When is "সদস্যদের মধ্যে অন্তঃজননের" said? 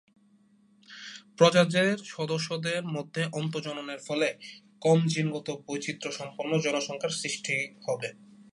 2.07-3.99